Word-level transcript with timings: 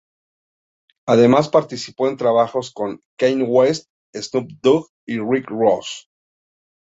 Además 1.07 1.47
participó 1.49 2.07
en 2.07 2.17
trabajos 2.17 2.71
con 2.73 3.03
Kanye 3.19 3.43
West, 3.43 3.91
Snoop 4.15 4.49
Dogg 4.63 4.87
y 5.07 5.19
Rick 5.19 5.45
Ross. 5.51 6.07